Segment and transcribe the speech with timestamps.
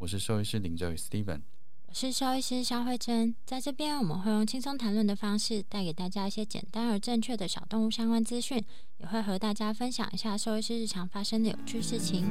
[0.00, 1.40] 我是兽医师林哲宇 Steven。
[1.88, 8.64] 我是兽医师肖慧珍，在这边我们会用轻松谈论的方式，带给大家一些简单而正确的小动物相关资讯，
[8.98, 12.26] 也会和大家分享一下兽医师日常发生的有趣事情。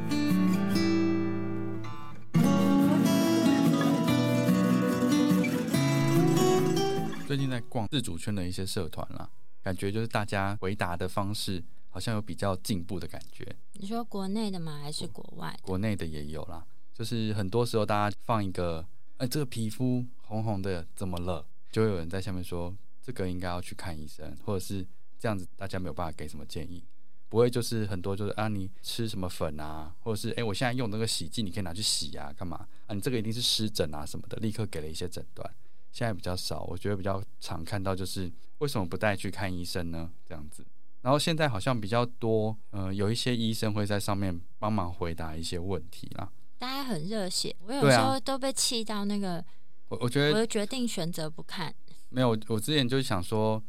[7.28, 9.30] 最近在逛自主圈的一些社团啦，
[9.62, 13.54] 感觉就是大家回答的方式好像有比较进步的感觉。
[13.74, 14.80] 你说国内的吗？
[14.81, 15.54] 还是国外？
[15.62, 16.66] 国内的也有啦，
[16.98, 18.84] 就是很多时候大家放一个。
[19.17, 21.45] 哎，这个皮肤红红的怎么了？
[21.72, 24.86] 就会有人在下面说，这个应该要去看医生，或者是
[25.18, 26.84] 这样子，大家没有办法给什么建议。
[27.30, 32.94] 不会就是很多就是啊，你吃什么粉啊，或者是哎，我现在用那个洗剂，你可以拿去洗啊，干嘛啊？
[32.94, 35.52] 你这个一定是湿疹啊什么的，立刻给了一些诊断。
[35.92, 40.12] 现在比较少，我觉得比较常看到就是为什么不带去看医生呢？
[40.28, 40.64] 这样子。
[41.02, 46.31] 然后现在好像比较多，呃，有一些医生会在上面帮忙回答一些问题啦。
[46.58, 49.44] 大家很热血，我有时候都被气到那个。
[49.89, 51.73] 我我觉得，我决定选择不看。
[52.09, 53.61] 没有，我之前就是想说，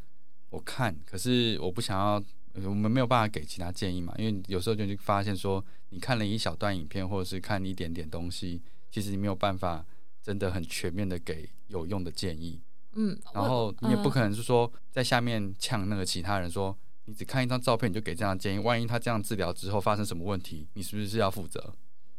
[0.51, 2.23] 我看，可是我不想要，
[2.69, 4.15] 我们没有办法给其他建议嘛。
[4.17, 9.85] 因为有时候就发现说，你看了一小段影片，或者是看一点点东西，其实你没有办法
[10.23, 12.61] 真的很全面的给有用的建议。
[12.95, 13.19] 嗯。
[13.35, 21.75] 然后你也不可能是说在下面呛那个其他人说，你只看一张照片你就给这样的建议，万一他这样治疗之后发生什么问题，你是不是要负责？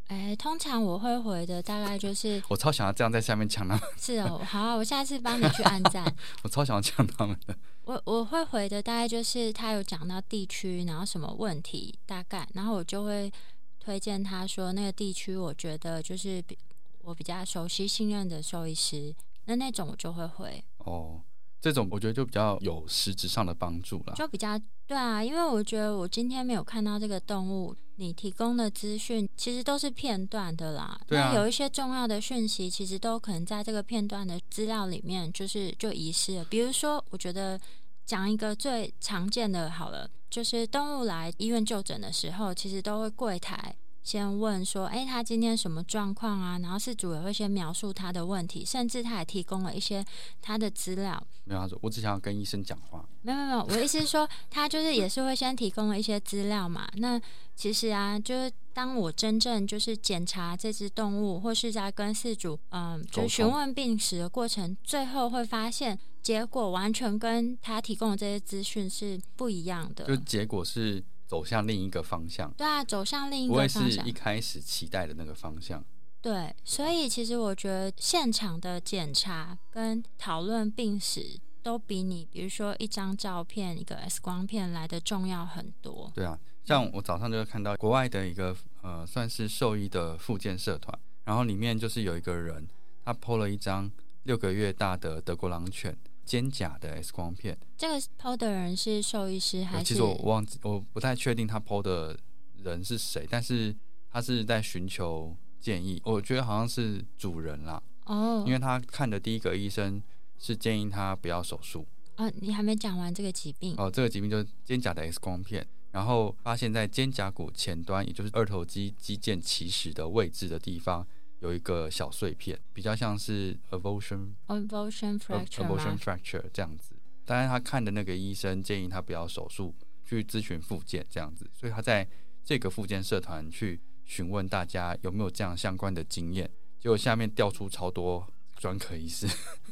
[0.10, 3.84] 哎，通常我会回的大概就是，我超想要这样在下面抢他们。
[3.96, 6.04] 是哦，好，我下次帮你去按赞。
[6.44, 7.56] 我超想要抢他们的。
[7.86, 13.32] 我我会回的大概就是他有讲到地区，然后什么问题大概，然后我就会
[13.80, 16.58] 推荐他说那个地区，我觉得就是比
[17.02, 19.16] 我比较熟悉信任的兽医师，
[19.46, 20.64] 那那种我就会回。
[20.80, 21.22] 哦。
[21.62, 31.00] 这种我觉得就比较有实质上的帮助了，就比较对啊，因为我觉得我今天没有看到这个动物，你提供的资讯其实都是片段的啦。
[31.06, 36.46] 对啊，有一些重要的讯息，其实都可能在这个片段的资料里面，就是就遗失了。
[36.46, 37.60] 比如说，我觉得
[38.06, 43.76] 讲一个最常见的好了，就是动物来医院就诊的时候，其实都会柜台。
[44.02, 46.58] 先问说，哎，他今天什么状况啊？
[46.60, 50.04] 然后事主也会先描述他的问题，甚至他还提供了一些
[50.42, 51.22] 他的资料。
[51.44, 53.08] 没有，他说我只想要跟医生讲话。
[53.22, 56.90] 没有没有，我的意思是说，他就是也是会先提供了一些资料嘛。
[56.96, 57.22] 那
[57.56, 70.06] 其实啊，就是当我真正就是检查这只动物，或是在跟事主嗯，就询问病史的过程，最后会发现结果完全跟他提供的这些资讯是不一样的。
[70.06, 71.04] 就结果是。
[71.30, 75.86] 走向另一个方向，对啊，走向另一个方向，不会是一开始期待的那个方向。
[76.24, 86.12] 对，所以其实我觉得现场的检查跟讨论病史，都比你比如说一张照片、一个 X 光片来的重要很多。
[86.16, 92.68] 对啊，像我早上就会看到国外的一个呃，算是兽医的复健社团，然后里面就是有一个人，
[93.06, 93.92] 他 PO 了一张
[94.24, 95.96] 六个月大的德国狼犬。
[96.30, 99.84] 肩胛的 X 光片，这个 PO 的人是兽医师还是？
[99.84, 102.16] 其实我忘记，我不太确定他 PO 的
[102.58, 103.76] 人是谁，但是
[104.12, 106.00] 他是在寻求建议。
[106.06, 110.00] 我觉得好像是主人啦，哦，因为他看的第一个医生
[110.38, 111.88] 是建议他不要手术。
[112.14, 121.08] 啊，你还没讲完这个疾病哦，这个疾病就是肩胛的 X 光片，然后发现在肩胛骨前端，也就是二头肌肌腱起始的位置的地方。
[121.40, 126.96] 有一个小碎片，比较像是 avulsion avulsion fracture avulsion fracture 这样子。
[127.26, 129.76] 当然，他看的那个医生建议他不要手术，
[130.06, 131.50] 去咨询复健这样子。
[131.54, 132.08] 所以他在
[132.44, 136.50] 这个复健社团去询问大家有没有这样相关的经验，
[136.80, 138.28] 结果下面调出超多
[138.58, 139.28] 专科医师。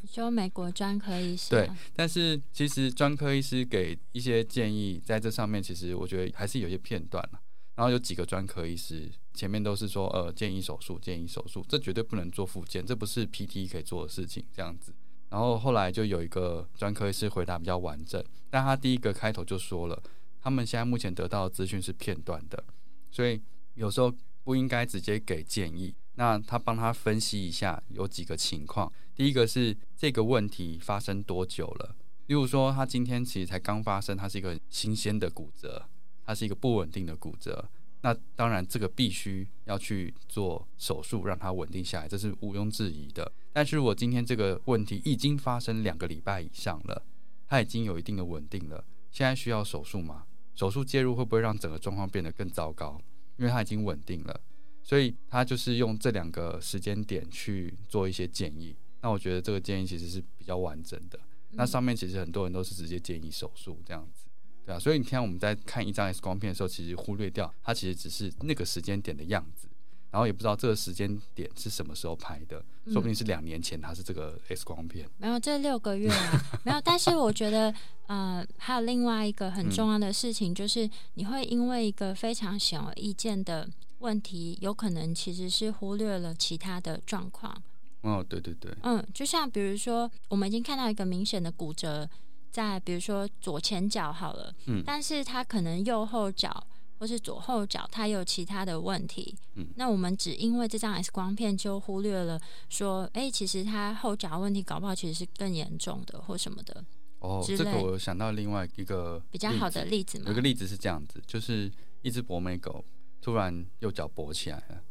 [0.08, 7.42] 说美国专科医师 对，但是其实专科医师给一些建议，在这上面其实我觉得还是有些片段了。
[7.78, 14.92] 然后有几个专科医师前面都是说，呃，建议手术，建议手术，这绝对不能做复健，这不是 PT 可以做的事情，这样子。
[15.30, 20.02] 然后后来就有一个专科医师回答比较完整，但他第一个开头就说了，
[20.42, 22.64] 他们现在目前得到的资讯是片段的，
[23.12, 23.40] 所以
[23.76, 24.12] 有时候
[24.44, 25.96] 不应该直接给建议。
[26.16, 31.96] 那他帮他分析一下有几个情况，第一个是这个问题发生多久了，
[32.26, 35.88] 例如说他今天其实才刚发生，他是一个新鲜的骨折，
[36.28, 37.68] 它是一个不稳定的骨折。
[38.02, 43.32] 那当然，这个必须要去做手术，让它稳定下来，这是毋庸置疑的。
[43.52, 47.04] 但是如果今天这个问题已经发生两个礼拜以上了，
[47.48, 50.26] 它已经有一定的稳定了，现在需要手术吗？
[50.54, 53.02] 手术介入会不会让整个状况变得更糟糕？
[53.38, 54.40] 因为它已经稳定了，
[54.84, 58.76] 所以他就是用这两个时间点去做一些建议。
[59.02, 61.20] 那我觉得这个建议其实是比较完整的。
[61.52, 64.27] 那上面其实很多人都是直接建议手术这样子。
[64.68, 69.70] 对啊，所以你看我们在看一张 X 光片的时候，其实忽略掉它其实只是那个时间点的样子，
[70.12, 75.10] 然后也不知道这个时间点是什么时候拍的，说不定是两年前它是这个 X 光片。
[75.20, 76.82] 没有，这六个月啊，没有。
[76.82, 77.74] 但是我觉得，
[78.08, 87.56] 呃，还有另外一个很重要的事情，就是你会因为一个非常显而易见的问题，有可能其实是忽略了其他的状况。
[88.02, 92.10] 哦，对对对，嗯，就像比如说，我们已经看到一个明显的骨折。
[92.52, 96.66] 在比如说左前脚好了，嗯，但是他可能右后脚
[97.00, 102.40] 或是左后脚，他有其他的问题，嗯，那我们只因为这张 X 光片就忽略了
[102.70, 106.84] 说，哎，其实他后脚问题搞不好其实是更严重的或什么的。
[107.20, 111.72] 哦，这个我想到另外一个比较好的例子嘛，有个例子是这样子，就是
[112.02, 112.84] 一只博美狗
[113.22, 114.82] 突然右脚跛起来了，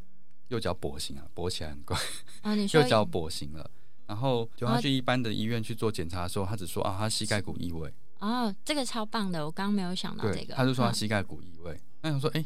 [0.48, 1.96] 右脚跛行啊，跛起来很怪
[2.42, 3.70] 啊，你 说右脚跛行了。
[4.06, 7.92] 然后就他去一般的医院去做检查的时候，他只说啊，他膝盖骨异位。
[8.18, 10.54] 哦，这个超棒的，我刚刚没有想到这个。
[10.54, 11.78] 他就说他膝盖骨异位。
[12.00, 12.44] 那想说，哎，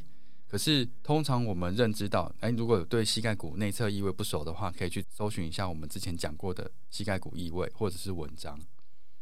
[0.49, 8.59] 可是通常我们认知到，哎，如果有对膝盖骨内侧异位不熟的话，可以去搜寻一下我们之前讲过的膝盖骨异位或者是文章。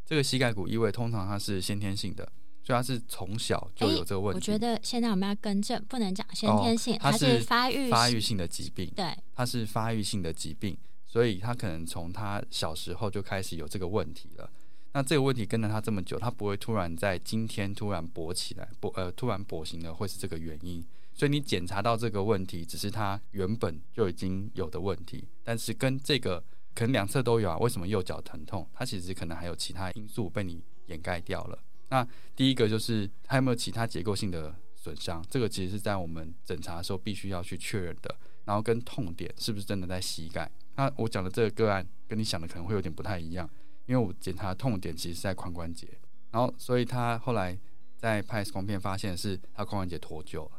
[0.06, 2.25] 这个膝盖骨异位通常它是先天性的，
[2.64, 4.37] 所以它是从小就有这个问题。
[4.37, 8.90] 我觉得现在我们要更正，不能讲先天性，它是发育发育性的疾病。
[8.96, 10.79] 对，它是发育性的疾病。
[11.08, 14.49] 所以他可能从他小时候就开始有这个问题了。
[14.93, 20.84] 那这个问题跟了他这么久，他不会突然在今天突然跛起来，跛呃突然跛行了，会是这个原因。
[21.14, 26.43] 所以你检查到这个问题，只是他原本就已经有的问题，但是跟这个
[26.75, 27.58] 可能两侧都有啊。
[27.58, 28.69] 为什么右脚疼痛？
[28.72, 31.58] 它其实可能还有其他因素被你掩盖掉了。
[31.88, 32.06] 那
[32.37, 35.25] 第一个就是他有没有其他结构性的损伤？
[35.28, 38.14] 这个其实是在我们诊查的时候必须要去确认的。
[38.44, 40.50] 然后跟痛点是不是真的在膝盖？
[40.78, 43.50] 那我讲的这个个案跟你想的可能会有点不太一样，
[43.86, 45.88] 因为我检查痛点其实是在髋关节，
[46.30, 47.58] 然后所以他后来
[47.96, 50.52] 在拍 X 光片发现是他髋关节脱臼了，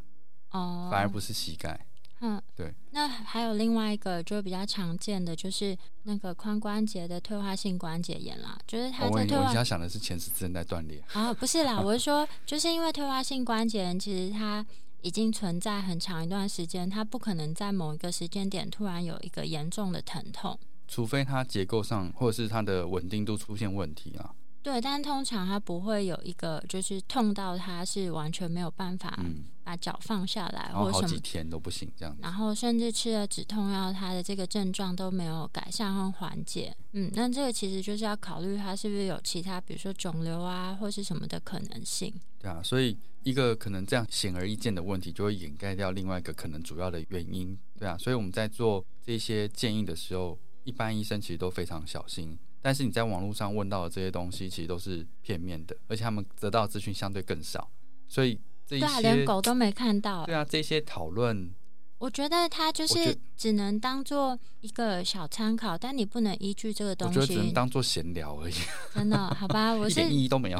[0.51, 1.87] 哦，反而不是膝盖。
[2.19, 2.75] 嗯，对。
[2.91, 9.53] 那还有另外一个就比较常见的就是那个髋关节的退化性关节炎啦，就是他在退化。
[9.53, 11.01] 我我想的是前十字韧带断裂。
[11.13, 14.65] 啊，不是啦，我是说就是因为退化性关节炎，其实它。
[15.01, 24.33] 已经存在很长一段时间，它不可能在某一个时间点突然有一个严重的疼痛，除非它结构上或者是它的稳定度出现问题啊。
[24.61, 29.17] 对，但通常他不会有一个就是痛到他是完全没有办法
[29.63, 32.21] 把脚放下来，或者好几天都不行这样子。
[32.21, 36.75] 然后甚至吃了止痛药，他的这个症状都没有改善和缓解。
[36.91, 42.13] 嗯，那这个其实就是要考虑他是不是有其他，比如说肿瘤啊，或是什么的可能性。
[42.39, 42.97] 对啊，所以。
[43.23, 47.97] 一个可能这样显而易见的问题，就会掩盖掉另外一个可能主要的原因，对啊。
[47.97, 52.39] 所以我们在做这些建议的时候，一般医生其实都非常小心。
[52.61, 57.69] 但是你在网络上问到的这些东西，其实都是片面的，而且他们得到资讯相对更少。
[58.07, 60.25] 所以这一些连狗都没看到。
[60.25, 61.53] 对啊，这些讨论，
[61.99, 68.53] 我觉得它就是只能当做一个小参考，但你不能依据这个东西，我觉得只能当做闲聊而已。
[68.93, 69.17] 真的？
[69.35, 70.59] 好吧， 我是一点意义都没有。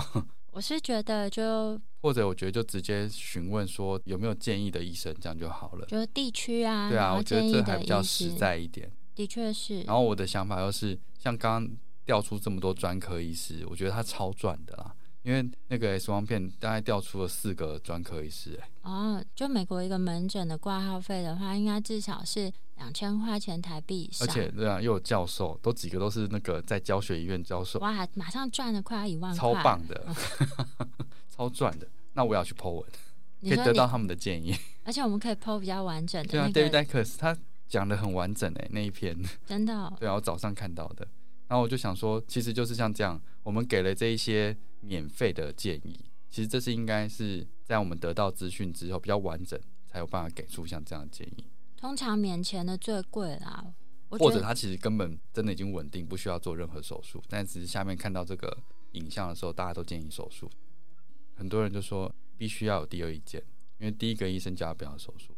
[0.51, 1.79] 我是觉得就。
[2.01, 5.85] 或者我觉得就直接询问说有没有建议的医生，这样就好了。
[5.87, 8.89] 就是地区啊，对啊，我觉得这还比较实在一点。
[9.15, 9.81] 的确是。
[9.81, 11.77] 然后我的想法又是，像刚刚
[12.09, 14.95] 调出这么多专科医师，我觉得他超赚的啦。
[15.21, 18.67] 因为那个 X 光片大概调出了四个专科医师，哎。
[18.81, 24.27] 哦，就美国一个门诊的挂号费的话，应该至少是两千块钱台币以上。
[24.27, 27.77] 而且对啊，又有教授，都几个都是那个在教学医院教授。
[27.77, 30.07] 哇，马上赚了快要一万，超棒的。
[31.29, 32.83] 超赚的，那我要去 Po 文，
[33.43, 34.55] 可以得到他们的建议。
[34.83, 36.27] 而且我们可以 Po 比较完整的。
[36.29, 37.37] 对啊，David Dacus 他
[37.67, 39.93] 讲的很完整诶，那一篇真的。
[39.99, 41.07] 对啊，我早上看到的。
[41.49, 51.45] 然后我就想说，其实就是像这样，我们给了这一些免费的建议，其实这是应该是在我们得到资讯之后比较完整，才有办法给出像这样的建议。
[51.75, 53.73] 通常免钱的最贵啦，
[54.09, 58.57] 或者他其实根本真的已经稳定，不需要做任何手术，但只是下面看到这个
[58.91, 60.49] 影像的时候，大家都建议手术。
[61.35, 63.41] 很多人就说必须要有第二意见，
[63.79, 65.33] 因为第一个医生叫他不要手术。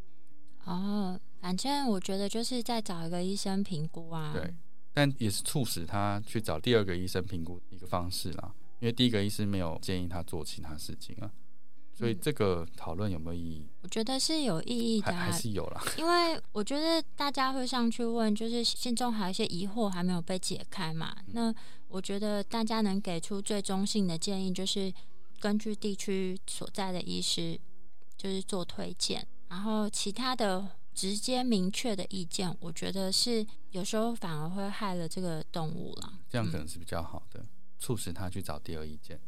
[0.65, 4.34] 哦，反正我觉得就是再找一个医生评估啊。
[4.34, 4.53] 对，
[4.94, 8.54] 但也是促使他去找第二个医生评估一个方式啦。
[8.80, 11.32] 因为第一个医师没有建议他做其他事情啊，
[11.94, 13.68] 所以这个讨论有没有意义？
[13.84, 15.84] 我觉得是有意义的，还是有啦。
[16.00, 21.16] 因为我觉得大家会上去问，就是心中还有一些疑惑还没有被解开嘛。
[21.28, 21.54] 那
[21.90, 24.92] 我觉得大家能给出最中性的建议，就是
[25.40, 27.60] 根据地区所在的医师，
[28.18, 29.28] 就是做推荐。
[29.50, 36.20] 然后其他的直接明确的意见，我觉得是有时候反而会害了这个动物了。
[36.30, 37.46] 这样可能是比较好的。
[37.80, 39.20] 促使他去找第二意见。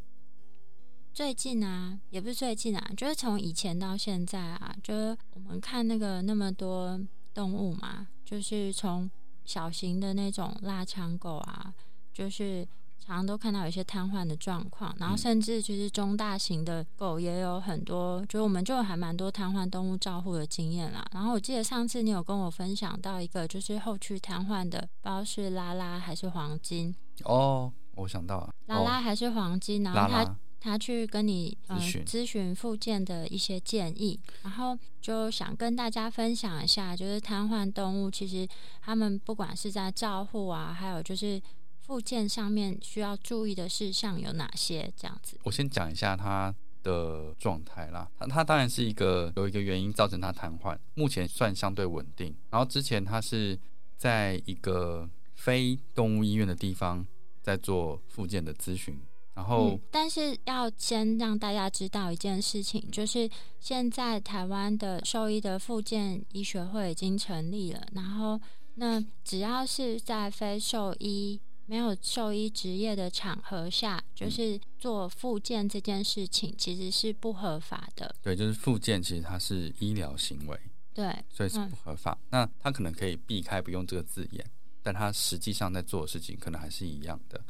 [1.12, 7.02] 最近啊，也不是最近啊，就是从以前到现在啊，就是我们看那个那么多
[7.34, 9.10] 动物嘛，就是从
[9.44, 11.74] 小型的那种腊肠狗啊，
[12.14, 12.68] 就是
[13.00, 21.06] 常常都看到有一些瘫痪的状况，然后甚至就是中大型的狗也有很多，就我们就还蛮多瘫痪动物照护的经验啦。
[21.12, 26.96] 然后我记得上次你有跟我分享到一个，就是后续瘫痪的，不知道是拉拉还是黄金。
[27.26, 27.72] 哦。
[27.96, 38.48] 我想到了，拉拉还是黄金，然后他他去跟你嗯咨询附件的一些建议，然后就想跟大家分享一下，就是瘫痪动物其实
[38.82, 41.40] 他们不管是在照护啊，还有就是
[41.86, 44.92] 附件上面需要注意的事项有哪些？
[44.98, 48.10] 这样子，我先讲一下他的状态啦。
[48.18, 52.36] 他他当然是一个有一个原因造成他瘫痪，目前算相对稳定。
[52.50, 53.60] 然后之前他是
[53.98, 57.06] 在一个非动物医院的地方。
[57.44, 58.98] 在做附件的咨询，
[59.34, 68.40] 然后，但是要先让大家知道一件事情，就是现在台湾的兽医的附件医学会已经成立了，然后
[68.76, 78.16] 那只要是在非兽医、没有兽医职业的场合下，就是做复健这件事情，其实是不合法的。
[78.22, 80.60] 对，就是复健，其实它是医疗行为，
[80.94, 82.18] 对，所以是不合法。
[82.30, 84.46] 那他可能可以避开不用这个字眼。
[84.86, 87.42] 但他实际上在做的事情可能还是一样的。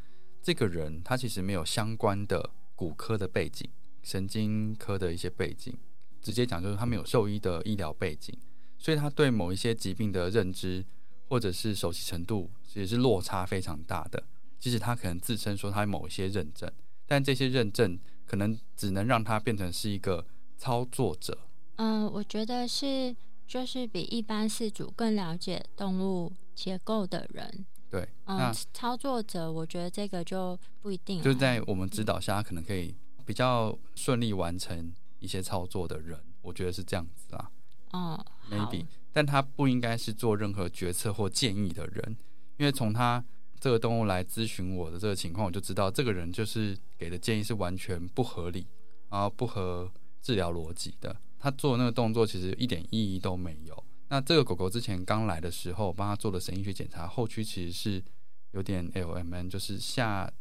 [0.43, 3.67] 这个人他其实没有相关的骨科的背景、
[4.03, 5.75] 神经科的一些背景，
[6.22, 8.38] 直接讲就是他没有兽医的医疗背景，
[8.77, 10.86] 所以他对某一些疾病的认知
[11.27, 14.23] 或者是熟悉程度也是落差非常大的。
[14.59, 16.71] 即使他可能自称说他某一些认证，
[17.05, 20.25] 但这些认证可能只能让他变成是一个
[20.57, 21.37] 操作者。
[21.75, 23.15] 嗯，我觉得是
[23.47, 26.31] 就是比一般饲主更了解动物。
[26.55, 31.19] 结构的人，对，嗯，操作者，我觉得这个就不一定。
[31.19, 37.49] 就是在我们指导下，他可能可以比较顺利完成一些操作的人，我觉得是这样子啊。
[37.89, 42.17] 哦，maybe，但他不应该是做任何决策或建议的人，
[42.57, 43.23] 因为从他
[43.59, 48.67] 这个动物来咨询我的这个情况，我就知道这个人就是给的建议是完全不合理，
[49.09, 51.15] 然后不合治疗逻辑的。
[51.39, 53.83] 他做那个动作其实一点意义都没有。
[54.09, 58.03] 那这个狗狗之前刚来的时候，帮他做了神经学检查，后区其实是
[58.51, 60.31] 有点 LMN，就是下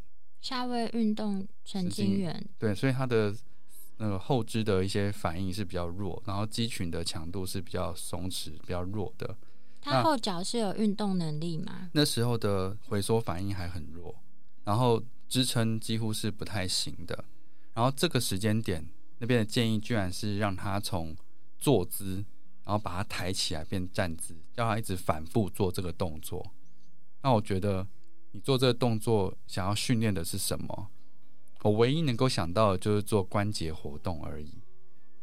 [0.40, 2.44] 下位运动神经元。
[2.58, 3.34] 对，所以它的
[4.02, 9.36] 那个后肢的一些反应是比较弱，然后肌群的强度是比较松弛、比较弱的。
[9.80, 11.88] 他后脚是有运动能力吗？
[11.92, 14.12] 那时候的回缩反应还很弱，
[14.64, 17.24] 然后支撑几乎是不太行的。
[17.74, 18.84] 然后这个时间点，
[19.18, 21.16] 那边的建议居然是让他从
[21.58, 22.24] 坐姿。
[22.64, 26.52] 然后把它抬起来变站姿，叫他一直反复做这个动作。
[27.20, 27.84] 那我觉得
[28.30, 30.88] 你做这个动作想要训练的是什么？
[31.62, 34.52] 我唯一能够想到的就是做关节活动而已，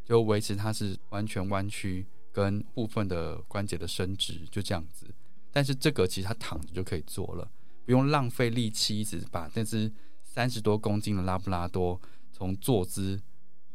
[0.04, 5.06] 就维持它是完全弯曲跟部分的关节的伸直，就这样子。
[5.50, 7.50] 但是这个其实他躺着就可以做了，
[7.84, 9.92] 不用浪费力气一直把那只
[10.22, 12.00] 三十多公斤的拉布拉多
[12.32, 13.20] 从坐姿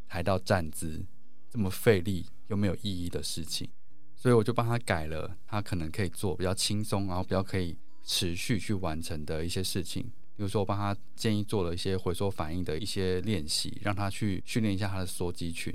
[0.08, 1.06] 抬到站姿，
[1.50, 2.28] 这么费力。
[2.48, 3.68] 又没有意义的事情，
[4.16, 10.12] 所以我就帮他改了，他可能可以做比较轻松，然后比较可以持续去完成的一些事情。
[10.36, 15.74] 比如说，我帮他建议做了一些回缩反应的一些练习，让他去训练一下他的缩肌群。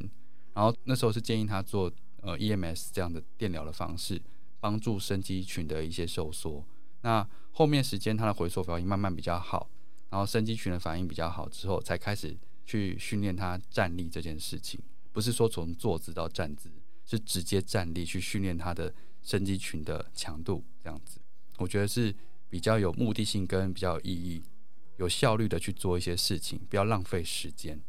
[0.52, 1.90] 然后那时候是建议他做
[2.20, 4.20] 呃 EMS 这样的电疗的方式，
[4.60, 6.64] 帮助伸肌群的一些收缩。
[7.02, 9.70] 那后面时间他的回缩反应慢慢比较好，
[10.10, 12.36] 然后伸肌群的反应比较好之后，才开始
[12.66, 14.78] 去训练他站立这件事情。
[15.12, 16.70] 不是说从坐姿到站姿，
[17.06, 21.18] 是直接站立去训练他的伸肌群的强度，这样子，
[21.58, 22.14] 我觉得是
[22.48, 24.42] 比较有目的性跟比较有意义、
[25.00, 27.80] 有效率的去做一些事情，不要浪费时间。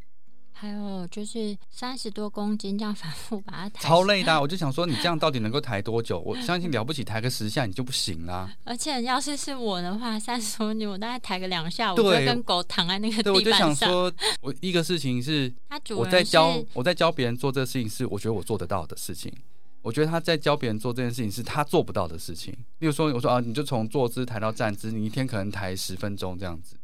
[0.53, 6.19] 还有就是三十多公斤这样反复把它抬，超累的啊、我就想说，你这样到底能够抬多久？
[6.19, 8.55] 我相信了不起抬个十下你就不行啦。
[8.63, 13.75] 而且要是是我的话，三十多斤我大概抬个两下， 我就跟狗躺在那个对，我就地板上。
[13.75, 15.51] 想说，我一个事情是
[15.95, 19.33] 我在教我在教别人做这个事情，是我觉得我做得到的事情。
[19.81, 22.53] 我觉得他在教别人做这件事情是他做不到的事情。
[22.77, 26.75] 例如说，我说啊，你就从坐姿抬到站姿，你一天可能抬十分钟这样子，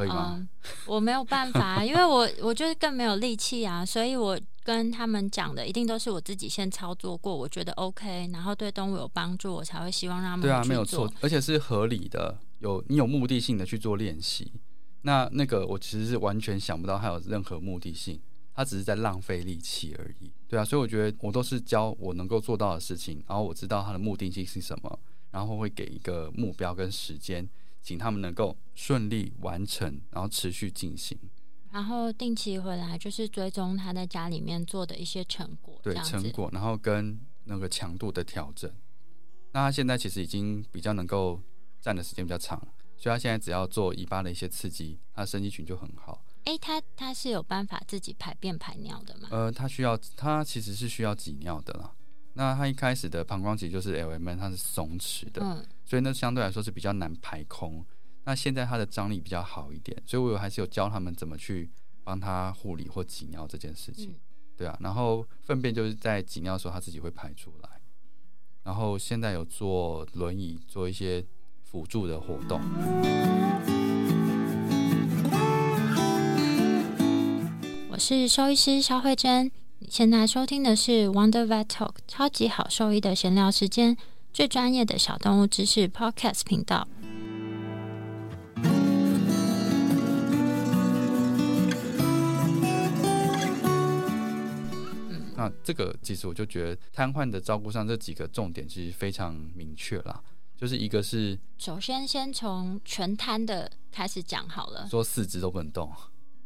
[0.00, 0.36] 可以吗？
[0.38, 0.48] 嗯，
[0.86, 14.52] 我没有办法， 因为我我就是更没有力气啊，所以我跟他们讲的一定都是我自己先操作过，我觉得 OK，然后对动物有帮助，我才会希望让他们对啊，没有错，而且是合理的，有你有目的性的去做练习。
[15.02, 18.20] 那那个我其实是完全想不到它有任何目的性，
[18.54, 20.30] 它只是在浪费力气而已。
[20.46, 24.98] 对啊，所以我觉得我都是教我能够做到的事情，然后我知道它的目的性是什么，
[25.30, 27.48] 然后会给一个目标跟时间，
[27.82, 31.18] 请他们能够顺利完成，然后持续进行。
[31.70, 38.70] 然后定期回来就是追踪他在家里面做的一些成果，对成果，然后跟那个强度的调整。
[39.52, 41.40] 那他现在其实已经比较能够
[41.80, 46.24] 站的时间比较长了，所以他现在只要做尾巴的一些刺激，他生肌群就很好。
[46.44, 49.28] 哎，他他是有办法自己排便排尿的吗？
[49.30, 51.94] 呃，他需要他其实是需要挤尿的啦。
[52.34, 57.84] 那他一开始的膀胱其实就是 LMN，它是松弛的，嗯，所以呢相对来说是比较难排空。
[58.22, 61.68] 那现在它的张力比较好一点，所以我有还是有教他们怎么去
[62.04, 64.12] 帮他护理或挤尿这件事情。
[64.12, 64.20] 嗯
[64.56, 67.68] 对啊，然后粪便就是在挤尿的时候他自己会排出来，
[68.62, 71.24] 然后现在有坐轮椅做一些
[71.64, 72.60] 辅助的活动。
[77.90, 83.96] 我是兽医师肖慧珍，你现在收听的是 Wonder Vet Talk 超级好兽医的闲聊时间，
[84.32, 86.86] 最专业的小动物知识 Podcast 频道。
[95.36, 100.22] 那这个其实我就觉得瘫痪的照顾上这几个重点其实非常明确啦，
[100.54, 104.86] 就是一个是首先，先从全瘫的开始讲好了。
[104.90, 105.90] 说四肢都不能动，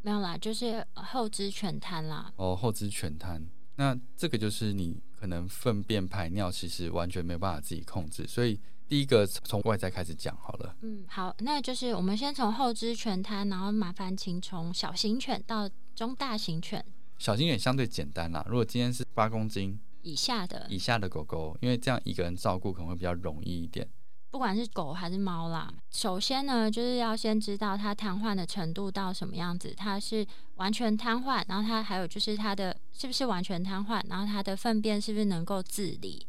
[0.03, 2.33] 没有啦，就是后肢全瘫啦。
[2.37, 3.45] 哦后肢全瘫，
[3.77, 10.77] 那这个就是你可能粪便排尿其实完全没有办法自己控制，所以第一个从外在开始讲好了。
[10.83, 16.85] 嗯，好，那就是我们先从后肢全瘫，然后麻烦请从小型犬到中大型犬
[17.19, 23.89] 小型犬相对简单啦，如果今天是八公斤以下的，以下的狗狗，因为这样一个人照顾可能会比较容易一点。
[24.35, 36.27] 不管是狗还是猫啦，首先呢，就是要先知道它瘫痪的程度到什么样子，它是完全瘫痪，然后它还有就是它的是不是完全瘫痪，然后它的粪便是不是能够自理，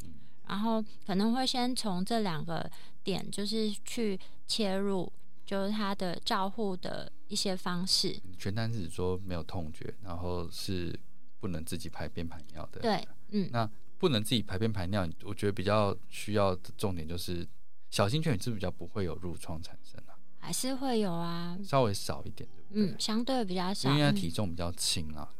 [0.47, 2.69] 然后可能会先从这两个
[3.03, 5.11] 点就是去切入，
[5.43, 8.15] 就是它的照护的一些方式。
[8.37, 10.95] 全瘫是指说没有痛觉，然后是
[11.39, 12.81] 不能自己排便排尿的。
[12.81, 17.43] 对，嗯，那不能自己排便排尿，我觉得比较需要的重点就是
[17.95, 20.19] 小型犬是比较不会有褥疮产生啊？
[20.37, 22.93] 还是会有啊，稍微少一点，对不对？
[22.93, 25.33] 嗯，相对比较少，因为它嗯体重比较轻啊。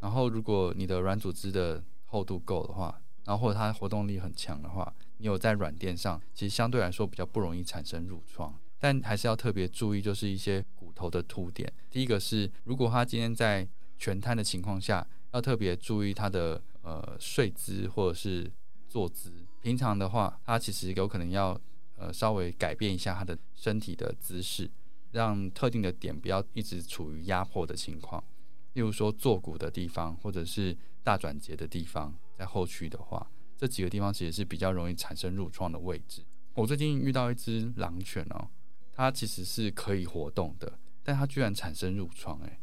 [0.00, 8.58] 然后如果你的软组织的厚度够的话，然后或者它活动力很强的话，你有在软垫上，其实相对来说比较不容易产生褥疮。
[8.78, 11.70] 但还是要特别注意，就是一些骨头的凸点。
[11.90, 18.50] 第一个是，如果它今天在全瘫的情况下，要特别注意它的呃睡姿或者是
[18.88, 19.30] 坐姿。
[19.60, 21.60] 平常的话，它其实有可能要
[22.00, 24.70] 呃稍微改变一下它的身体的姿势，
[25.12, 28.24] 让特定的点不要一直处于压迫的情况。
[28.72, 36.24] 例如说坐骨的地方，或者是大转节的地方，在后区的话，这几个地方其实是比较容易产生褥疮的位置。
[36.54, 38.48] 我最近遇到一只狼犬哦，
[38.92, 42.58] 它其实是可以活动的，但它居然产生褥疮，诶，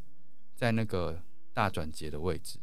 [0.56, 1.22] 在那个
[1.54, 2.60] 大转节的位置，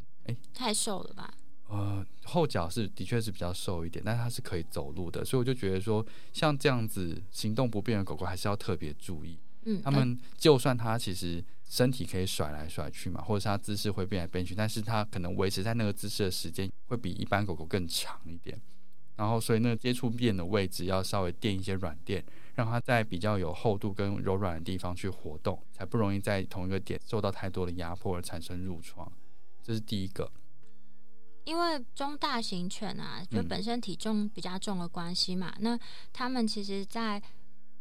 [0.52, 1.34] 太瘦了吧？
[1.68, 9.38] 呃，后脚是的确是比较瘦一点，但它是可以走路的，所以我就觉得说，像这样子行动不便的狗狗，还是要特别注意。
[9.64, 18.60] 嗯，他们就算它其实身体可以甩来甩去嘛，或者是它姿势会变来变去，但是它可能维持在那个姿势的时间会比一般狗狗更长一点。
[19.16, 22.22] 然后，所以那个接触面的位置要稍微垫一些软垫，
[22.56, 29.10] 让它在比较有厚度跟柔软的地方去活动，才不容易在同一个点受到太多的压迫而产生褥疮。
[29.62, 30.30] 这是第一个。
[31.44, 35.78] 因为中大型犬啊，就嗯本身体重比较重的关系嘛，那
[36.12, 37.22] 他们其实，在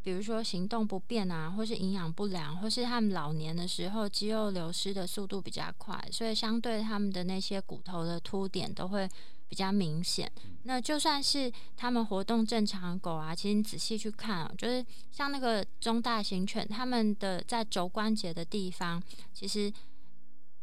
[0.02, 9.08] 比如说行动不便啊，或是营养不良，或是他们老年的时候肌肉流失的速度比较快，所以相对他们的那些骨头的凸点都会
[9.48, 10.30] 比较明显。
[10.64, 19.72] 那就算是他们活动正常的狗啊，其实你仔细去看啊，就是像那个中大型犬，他们的在肘关节的地方，其实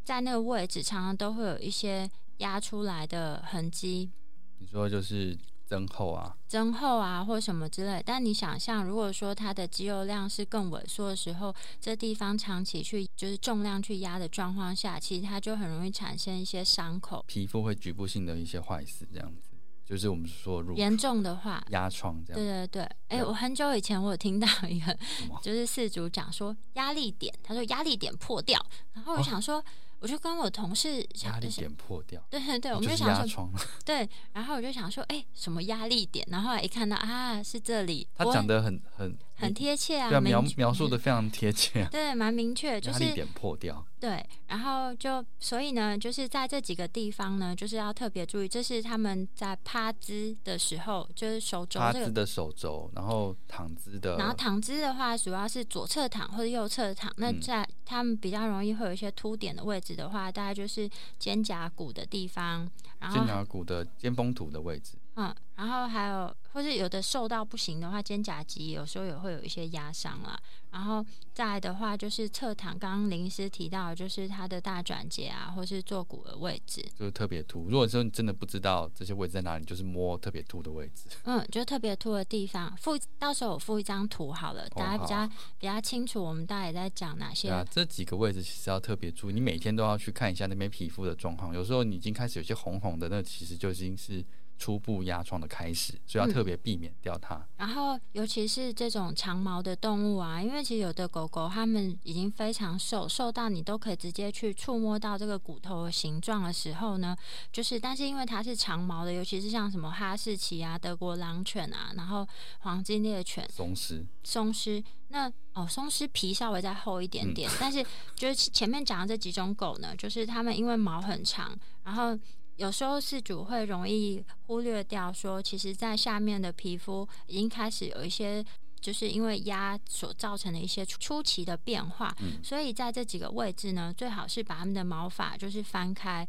[0.03, 2.09] 在那个位置常常都会有一些
[2.41, 4.11] 压出来的痕迹。
[4.59, 8.03] 你说就是增厚啊，增厚啊，或什么之类。
[8.05, 19.49] 但你想象，如果说它的肌肉量是更萎缩的时候，这地方长期去就是重量去压的状况下，其实它就很容易产生一些伤口，皮肤会局部性的一些坏死，这样子。
[19.83, 22.39] 就是我们说，如严重的话，压疮这样。
[22.39, 24.95] 对对对，哎，我很久以前我有听到一个，
[25.41, 29.63] 就是四主讲说压力点，他说压力点破掉，然后我想说。
[30.01, 33.47] 我就跟我同事压力点破掉，对对对，我们就想说，
[33.85, 36.27] 对，然后我就想说，哎，什么压力点？
[36.31, 38.07] 然后来一看到啊，是这里。
[38.15, 43.85] 他讲的很很很贴切啊，对，描描述的非常贴切，啊 对，蛮明确，就是点破掉。
[43.99, 57.13] 对，然后就所以呢，就是在这几个地方呢，就是要特别注意，这是他们在趴姿的时候，就是手肘趴姿的手肘，然后躺姿的，然后躺姿的话，主要是左侧躺或者右侧躺。
[57.17, 62.67] 那在他们比较容易会有一些凸点的位置的话，大概就是肩胛骨的地方，
[62.99, 64.93] 然后肩胛骨的肩峰土的位置。
[65.15, 70.39] 嗯，然后还有，或是有的瘦到不行的话，肩胛肌有时候也会有一些压伤啦。
[70.71, 77.67] 然后再来的话，就是侧躺，刚刚林医师提到，就是它的大转节啊，或是坐骨的位置，就是特别凸。
[77.69, 81.09] 如果说你真的不知道这些位置在哪里，就是摸特别凸的位置。
[81.25, 85.27] 嗯，就特别凸的地方，附到时候我附一张图好了，大家比较
[85.59, 87.49] 比较清楚，我们大概在讲哪些。
[87.49, 91.53] 啊，这几个位置其实要特别注意，你每天都要去看一下那边皮肤的状况。
[91.53, 94.25] 有时候你已经开始有些红红的，那其实就已经是。
[94.57, 97.45] 初步压疮的开始，所以要特别避免掉它。
[97.57, 107.13] 然后，尤其是这种长毛的动物啊，因为其实有的狗狗它们已经非常瘦，瘦到你都可以直接去触摸到这个骨头的形状的时候呢，
[107.51, 112.25] 就是但是因为它是长毛的，尤其是像什么哈士奇啊、德国狼犬啊，然后
[112.59, 117.85] 黄金猎犬、松狮、松狮，那哦，松狮皮稍微再厚一点点，但是
[118.15, 122.17] 就是前面讲的这几种狗呢，就是它们因为毛很长，然后。
[122.61, 128.45] 有时候饲主会容易忽略掉，说其实，在下面的皮肤已经开始有一些，
[128.79, 132.15] 就是因为压所造成的一些初期的变化。
[132.43, 136.27] 所以在这几个位置呢，最好是把它们的毛发就是翻开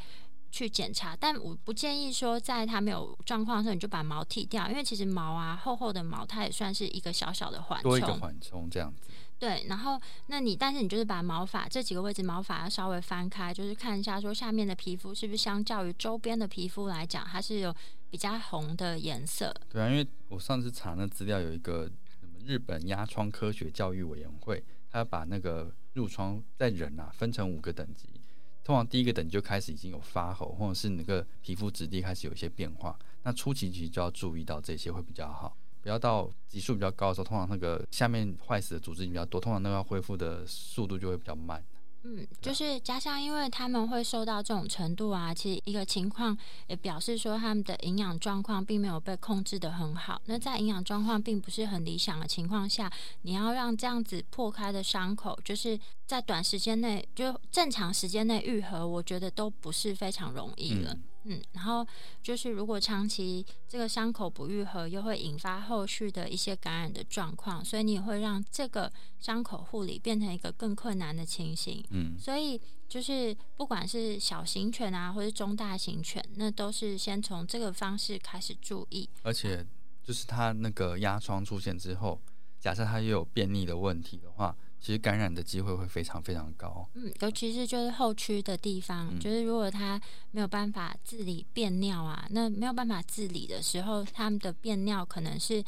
[0.50, 1.14] 去检查。
[1.14, 9.10] 但我不建议说，在它没有状况的时候你就把毛剃掉，因为其实毛啊厚厚的毛，它也算是一个小小的缓冲，多一个缓冲这样子。
[9.42, 17.74] 对，然后那你，但是你就是把毛发这几个位置毛发要稍微翻开，就是看一下说下面的皮肤是不是相较于周边的皮肤来讲，它是有
[18.08, 19.52] 比较红的颜色。
[19.68, 28.10] 对啊，因为我上次查那资料，有一个什么日本压疮科学教育委员会，他把那个褥疮在人啊分成五个等级，
[28.62, 35.56] 通常第一个等级就开始已经有发红，或者是那个皮肤质地开始有一些变化，那初期其实就要注意到这些会比较好。
[35.82, 41.62] 不要到级数比较高的时候，通常那个下面坏死的组织比较多，通常那个恢复的速度就会比较慢。
[42.04, 50.20] 嗯，就是加上，因为他们会受到这种程度啊，其实一个情况也表示说他们的营养状况并没有被控制的很好。
[50.24, 52.90] 那在营养状况并不是很理想的情况下，
[53.22, 60.92] 你要让这样子破开的伤口，就是在短时间内就正常时间内愈合，我觉得都不是非常容易了。
[60.92, 61.02] 嗯，
[61.52, 61.86] 然后
[62.22, 71.84] 就是如果长期这个伤口不愈合，又会引发后续的一些感染的状况，所以你也会让这个伤口护理变成一个更困难的情形。
[71.90, 79.08] 嗯，所以就是不管是小型犬啊，或是中大型犬，那都是先从这个方式开始注意。
[79.22, 79.66] 而且
[80.02, 82.20] 就是它那个压疮出现之后，
[82.58, 84.56] 假设它又有便秘的问题的话。
[84.82, 90.00] 其实感染的机会会非常非常高，嗯，尤其是就是后区的地方，就是如果他
[90.32, 95.62] 没有办法自理便尿啊，那没有办法自理的时候，他们的便尿可能是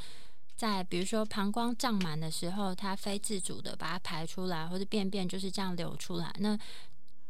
[0.56, 6.34] 在比如说膀胱胀满的时候，它非自主的把它排出来，或者便便就是这样流出来。
[6.40, 6.58] 那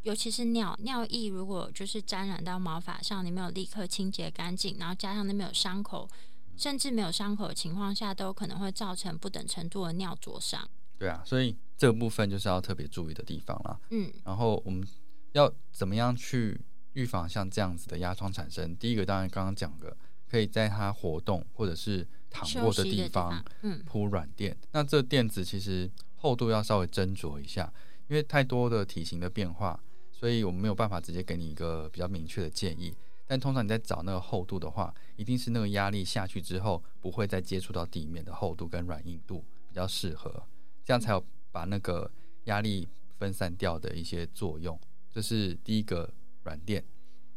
[0.05, 6.09] 尤其是尿尿液，如果就是沾染到毛发上，你没有立刻清洁干净，然后加上那边有伤口，
[6.57, 10.67] 甚至没有伤口的情况下，都可能会造成不等程度的尿灼伤。
[11.05, 13.79] 对啊，所以这个部分就是要特别注意的地方啦。
[13.91, 14.87] 嗯，然后我们
[15.33, 16.59] 要怎么样去
[16.95, 18.75] 预防像这样子的压疮产生？
[18.77, 19.95] 第一个当然刚刚讲的，
[20.31, 24.57] 可以在它活动或者是躺过的地方，嗯，铺软垫。
[24.73, 27.71] 那这垫子其实厚度要稍微斟酌一下，
[28.09, 29.79] 因为太多的体型的变化，
[30.11, 32.97] 所以我们没有办法直接给你一个比较明确的建议。
[33.27, 40.47] 但通常你在找那个厚度的话，一定是那个压力下去之后不会再接触到地面的厚度跟软硬度比较适合。
[40.85, 42.11] 这样才有把那个
[42.45, 44.79] 压力分散掉的一些作用，
[45.11, 46.85] 这是第一个软垫。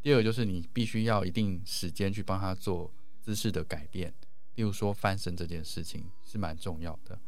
[0.02, 4.14] 第二个就是你必须要一定时间去帮他做姿势的改变，
[4.56, 7.20] 例如说翻身这件事情是蛮重要的。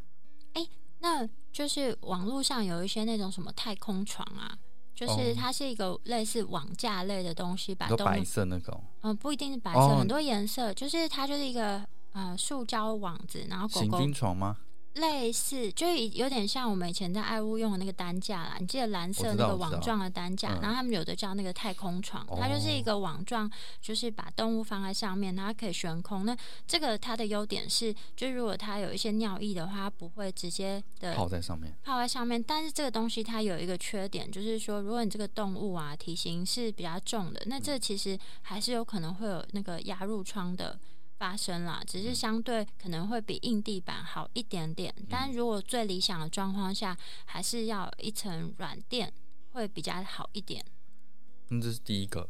[0.53, 0.67] 哎，
[0.99, 4.57] 那就是网络上有一些那种什么太空床啊。
[4.95, 14.57] 就是哦它是一个类似网架类的东西，把动物你说白色那种嗯、不一定是白色，哦很多颜色，就是它就是一个呃塑胶网子，然后狗行军床吗？
[14.95, 18.57] 类似，就是有点像我们以前在爱屋用的那个担架啦。
[18.59, 23.49] 你记得蓝色那个网状的担架，嗯然后他们有的叫那个太空床，它就是一哦个网状，
[23.81, 26.25] 就是把动物放在上面，然后它可以悬空。
[26.25, 26.35] 那
[26.67, 31.73] 这个它的优点是，就如果它有一些尿液的话，它不会直接的泡在上面。
[31.83, 32.41] 泡在上面。
[32.41, 40.77] 但是这个东西它有一个缺点，就是说，如果你这个动物啊体型是比较重的，那这其实还是有可能会有那个压入窗的
[41.19, 41.83] 发生了。
[41.85, 49.13] 只是相对可能会比硬地板好一点点，但如果最理想的状况下，还是要一层软垫
[49.51, 50.65] 会比较好一点。
[51.49, 52.27] 那这是第一个，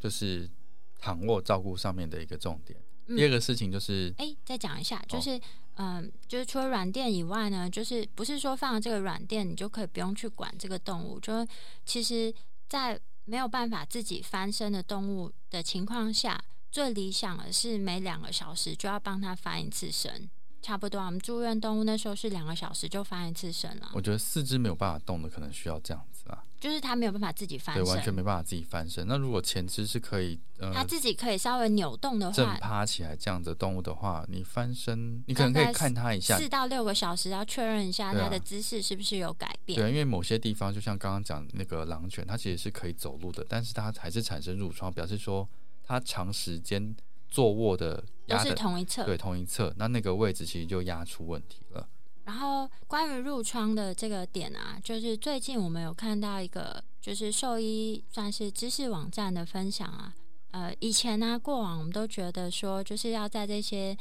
[0.00, 0.50] 就是
[0.98, 2.76] 躺卧照顾上面的一个重点。
[3.06, 5.40] 嗯第二个事情就是，哎，再讲一下，哦就是。
[5.76, 11.18] 嗯，就是除了软垫以外呢，就是不是说放了这个软垫，你就可以不用去管这个动物。
[11.18, 11.44] 就
[11.84, 12.32] 其实，
[12.68, 16.40] 在没有办法自己翻身的动物的情况下，
[16.74, 20.28] 最理想的是每两个小时就要帮他翻一次身，
[20.60, 21.00] 差不多。
[21.00, 29.06] 我们住院动物那时候是两个小时就翻一次身了，我觉得四肢没有办法动的，可能需要这样子啊，就是他没有办法自己翻对，完全，没办法自己翻身。
[29.06, 39.78] 那如果前肢是可以它呃自己可以稍微扭动的话正话，趴起来这样的动物的话，你翻身，你可能可以看它一下，四到六个小时要确认一下对啊它的姿势是不是有改变。
[39.78, 45.48] 对，因为某些地方就像刚刚讲那个狼犬，它其实是可以走路的，但是它还是产生褥疮，表示说
[45.84, 46.96] 它长时间
[47.28, 51.88] 坐卧的都是压的同一侧，对同一侧，那那个位置其实就压出问题了。
[52.24, 60.14] 然后关于褥疮的这个点啊，就是最近我们有看到一个，就是兽医算是知识网站的分享啊。
[60.52, 63.94] 呃，以前呢、过往我们都觉得说，就是要在这些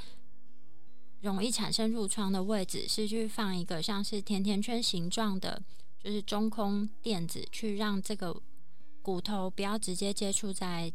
[1.19, 5.61] 容易产生褥疮的位置，是去放一个像是甜甜圈形状的，
[6.01, 8.39] 就是中空垫子，去让这个
[9.01, 10.93] 骨头不要直接接触在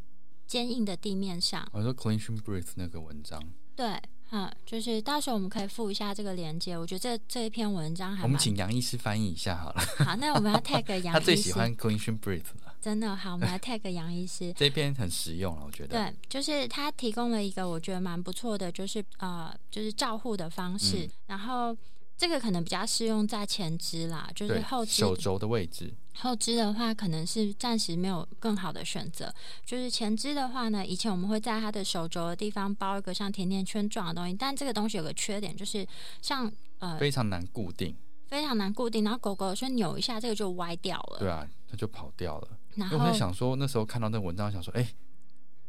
[0.49, 1.69] 坚硬的地面上。
[1.73, 3.41] 我说 Clinician Breathe 那个文章，
[3.77, 6.77] 对，嗯，就是到时候我们可以附一下这个链接。
[6.77, 14.53] 我觉得这这一篇文章还蛮我们请杨医师翻译一下好了， 好，那我们要 tag 杨医师，他最喜欢 Clinician Breathe 了，真的好，我们来 tag 杨医师。
[14.55, 16.11] 这篇很实用了，我觉得。
[16.11, 21.05] 对，就是他提供了一个我觉得蛮不错的，就是呃，就是照护的方式。
[21.05, 21.77] 嗯然后
[22.19, 29.33] 这个可能比较适用在前肢啦，就是后肢手肘的位置，后肢的话，可能是暂时没有更好的选择。
[29.65, 35.87] 就是前肢的话呢，以前我们会在它的手肘的地方包一个像甜甜圈状的东西，但这个东西有个缺点，就是
[36.21, 41.21] 像呃非常难固定，非常难固定，然后狗狗有时候扭一下，这个就歪掉了。
[41.21, 42.59] 对啊，它就跑掉了。
[42.75, 44.93] 然因为我在想说，那时候看到那个文章，想说，哎、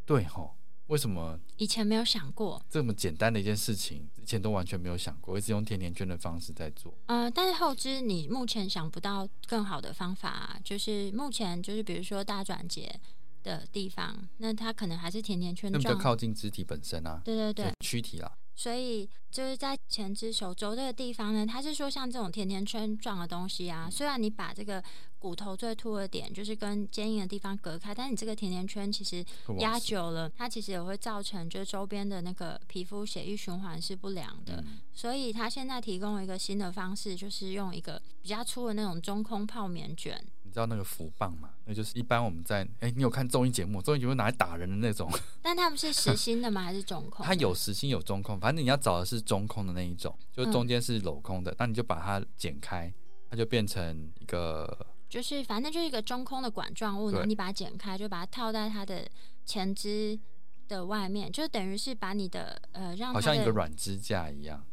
[0.03, 0.55] 对吼，
[0.89, 6.93] 为什么以前没有想过，这么简单的一件事情，以前都完全没有想过，一直用甜甜圈的方式在做。
[7.05, 12.99] 呃，但是后知你目前想不到更好的方法、啊，就是目前就是比如说大转节
[13.43, 24.83] 的地方，那它可能还是甜甜圈那比较，靠近肢体本身啊，对对对，躯体啦，所以就是在前肢手肘这个地方呢，它是说像这种甜甜圈状的东西啊，虽然你把这个
[25.17, 29.23] 骨头最凸的点就是跟坚硬的地方隔开，但你这个甜甜圈其实
[29.59, 34.57] 压久了，它其实也会造成就是周边的那个皮肤血液循环是不良的。
[34.57, 40.21] 嗯所以他现在提供了一个新的方式，就是用一个比较粗的那种中空泡棉卷。
[40.49, 41.51] 你知道那个福棒吗？
[41.65, 43.79] 那就是一般我们在哎、你有看综艺节目？
[43.79, 45.07] 综艺节目拿来打人的那种，
[45.43, 46.63] 但他们是实心的吗？
[46.63, 47.23] 还是中空？
[47.23, 52.91] 它有实心有中空，反正你要找的是中空的那一种，就嗯中间是镂空的，那你就把它剪开，
[53.29, 59.07] 它就变成一个就是反正就是一个中空的管状物，然后你把它剪开，就把它套在它的
[59.45, 60.19] 前肢
[60.67, 64.65] 的外面，就等于是把你的呃让的好像一个软支架一样，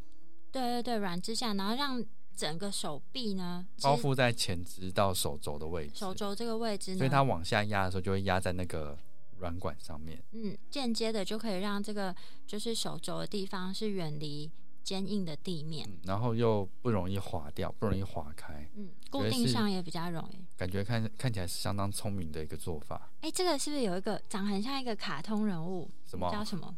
[0.50, 2.02] 对对对软支架，然后让
[2.36, 8.96] 整个手臂呢包覆在前肢到手肘的位置，手肘这个位置呢，所以它往下压的时候就会压在那个
[9.38, 10.22] 软管上面。
[10.32, 12.14] 嗯间接的就可以让这个
[12.46, 14.50] 就是手肘的地方是远离
[14.84, 15.88] 坚硬的地面。
[15.88, 20.38] 嗯，然后又不容易滑掉，不容易滑开，嗯，固定上也比较容易。
[20.56, 23.10] 感觉看看起来是相当聪明的一个做法。
[23.22, 25.90] 哎，这个是不是有一个长很像一个卡通人物？
[26.04, 26.76] 什么叫什么？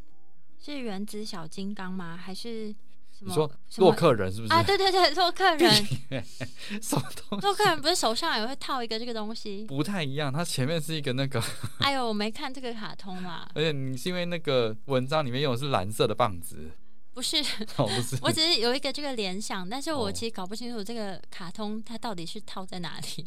[0.61, 2.17] 是原子小金刚吗？
[2.17, 2.75] 还是？
[3.21, 4.53] 你说洛克人是不是？
[4.53, 4.63] 啊？
[4.63, 5.71] 对对对，洛克人，
[6.83, 9.65] 什么东西洛克人不是手上也会套一个这个东西？
[9.65, 10.33] 不太一样？
[10.33, 11.43] 它前面是一个那个，
[11.81, 16.71] 哎呦，我没看这个卡通嘛， 而且你是因为那个文章里面用的是蓝色的棒子，
[17.13, 17.39] 不是，
[17.77, 23.27] 哦，不是， 我只是有一个这个联想，但是我哦其实搞不清楚这个卡通它到底是套在哪里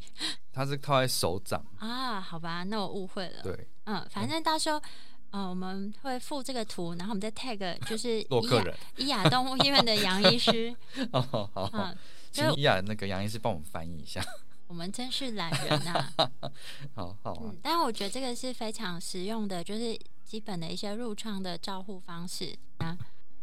[0.53, 1.63] 它是套在手掌。
[1.77, 2.21] 啊？
[2.21, 3.41] 好吧，那我误会了。
[3.43, 4.77] 对，嗯，反正到时候。
[4.77, 4.83] 嗯，
[5.39, 8.75] 我们会附这个图，然后我们再 tag 就是伊克人。
[8.97, 10.75] 伊雅动物医院的杨医师，
[11.13, 11.97] 哦，好好，嗯，
[12.31, 14.21] 请伊雅那个杨医师帮我们翻译一下。
[14.67, 16.13] 我们真是懒人啊！
[16.95, 22.97] 好好啊嗯，，但我觉得这个是非常实用的，就是基本的一些入创的照护方式啊。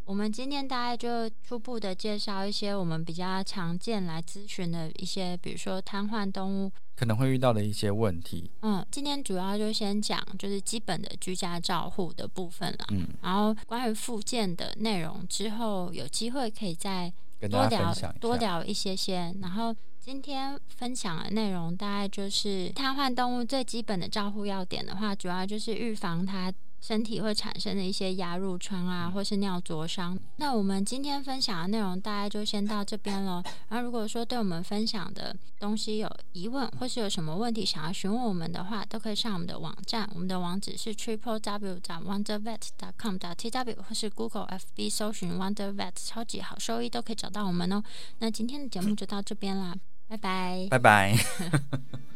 [0.08, 6.72] 我们今天大概就初步的介绍一些我们比较常见来咨询的一些，比如说瘫痪动物。
[6.96, 8.50] 可能会遇到的一些问题。
[8.62, 12.86] 嗯，今天主要就先讲就是基本的居家照护的部分了。
[12.90, 17.12] 嗯，然后关于附件的内容，之后有机会可以再
[17.50, 17.94] 多聊。
[18.18, 19.34] 多聊一些些。
[19.42, 30.18] 然后今天分享的内容大概就是瘫痪动物最基本的照护要点的话，主要就是预防它身体会产生的一些压入疮啊，或是尿灼伤。
[30.36, 33.42] 那我们今天分享的内容大概就先到这边喽。
[33.68, 45.92] 然后如果说对我们分享的东西有疑问，或是有什么问题想要询问我们的话，都可以上我们的网站，我们的网址是 triple w 点 wondervet dot com 点 t w 或是 Google FB 搜寻 Wonder Vet
[45.94, 47.82] 超级好收益都可以找到我们哦。
[48.20, 49.74] 那今天的节目就到这边啦，
[50.06, 50.66] 拜拜。
[50.70, 51.16] 拜拜。